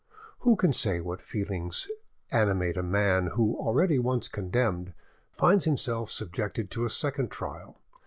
[0.39, 1.87] Who can say what feelings
[2.31, 4.93] animate a man who, already once condemned,
[5.31, 7.77] finds himself subjected to a second trial?